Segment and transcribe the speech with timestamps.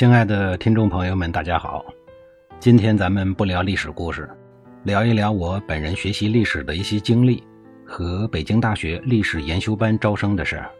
[0.00, 1.84] 亲爱的听众朋友们，大家好。
[2.58, 4.26] 今天咱们不聊历史故事，
[4.84, 7.44] 聊一聊我本人学习历史的一些经历
[7.84, 10.70] 和北京大学历史研修班招生的事儿。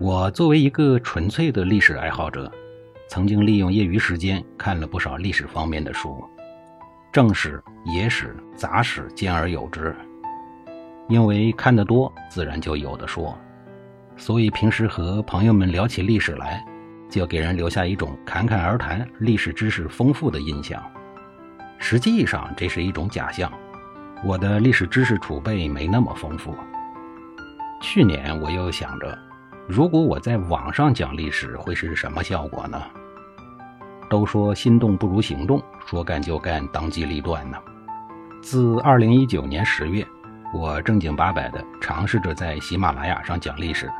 [0.00, 2.50] 我作为一个纯粹的历史爱好者，
[3.06, 6.24] 曾经利用业余时间看了不少历史方面的书，
[7.12, 9.94] 正史、野史、杂史兼而有之。
[11.08, 13.38] 因为看得多，自然就有的说，
[14.16, 16.64] 所以平时和朋友们聊起历史来，
[17.12, 20.82] 就给人留下一种侃侃而谈、历史知识丰富的印象。
[21.78, 23.52] 实际上，这是一种假象。
[24.24, 26.56] 我的历史知识储备没那么丰富。
[27.82, 29.18] 去年我又想着，
[29.68, 32.80] 如果我在网上讲历史，会是什么效果呢？
[34.08, 37.58] 都说心动不如行动，说干就干，当机立断呢。
[38.40, 40.06] 自二零一九年十月。
[40.54, 43.90] 我正经八百的尝试着在喜马拉雅上讲历史，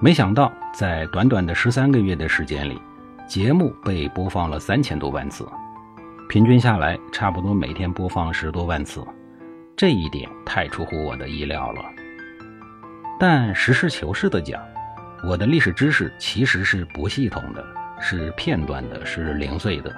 [0.00, 2.80] 没想到在短短的十三个月的时间里，
[3.28, 5.48] 节目被播放了三千多万次，
[6.28, 9.02] 平均下来差不多每天播放十多万次，
[9.76, 11.80] 这一点太出乎我的意料了。
[13.20, 14.60] 但实事求是的讲，
[15.22, 17.64] 我的历史知识其实是不系统的，
[18.00, 19.94] 是片段的，是零碎的。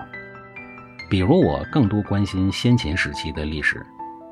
[1.08, 3.84] 比如我更多关心先秦时期的历史。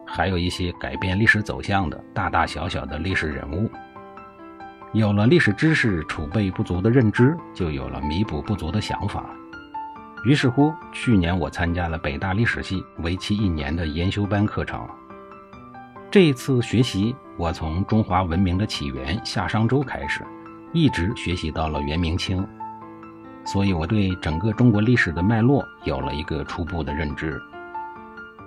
[0.06, 3.68] 还有一些改变历史走向的大大小小的历史人物。
[4.94, 9.26] 有了历史知识储备不足的认知，就有了弥补不足的想法。
[10.24, 14.86] 于是乎，去年我参加了北大历史系为期一年的研修班课程。
[16.12, 20.24] 这一次学习，我从中华文明的起源夏商周开始，
[20.72, 22.46] 一直学习到了元明清，
[23.44, 27.42] 所以我对整个中国历史的脉络有了一个初步的认知。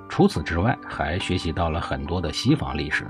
[0.07, 3.05] 除此之外，还学习到了很多的西方历史，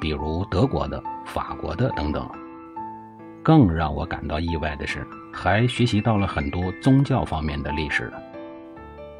[0.00, 2.28] 比如德国的、法国的等等。
[3.42, 8.12] 更让我感到意外的是，还学习到了很多宗教方面的历史。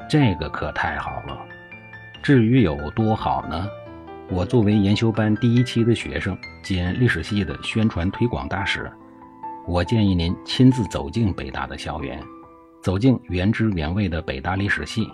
[0.09, 1.39] 这个可太好了。
[2.21, 3.67] 至于有多好呢？
[4.29, 8.91] 我作为研修班第一期的学生兼历史系的宣传推广大使，
[9.65, 12.21] 我建议您亲自走进北大的校园，
[12.81, 15.07] 走进原汁原味的北大历史系。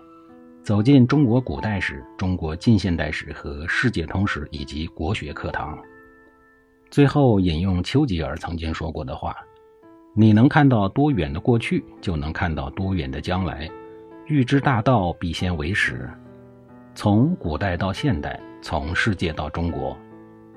[0.64, 5.78] 走进中国古代史、中国近现代史和世界通史以及国学课堂。
[6.90, 9.36] 最后引用丘吉尔曾经说过的话
[10.16, 13.70] ：“你能看到多远的过去，就能看到多远的将来。
[14.26, 16.10] 欲知大道，必先为始。”
[16.96, 19.98] 从古代到现代，从世界到中国，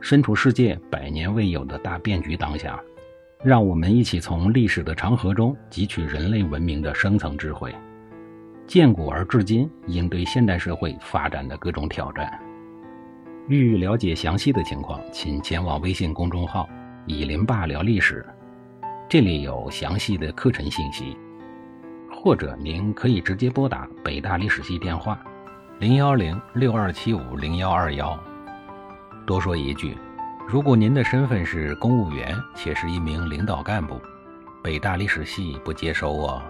[0.00, 2.80] 身处世界百年未有的大变局当下，
[3.42, 7.74] 让我们一起从历史的长河中汲取人类文明的深层智慧。
[8.66, 12.38] 建古而至今，应对现代社会发展的各种挑战。
[13.48, 16.68] 欲了解详细的情况，请前往微信公众号
[17.06, 18.26] “以林爸聊历史”，
[19.08, 21.16] 这里有详细的课程信息。
[22.10, 25.16] 或者您可以直接拨打北大历史系电话：
[25.78, 28.18] 零幺零六二七五零幺二幺。
[29.24, 29.96] 多说一句，
[30.48, 34.00] 如果您的身份是公务员且是一名领导干部，
[34.60, 36.42] 北大历史系不接收哦。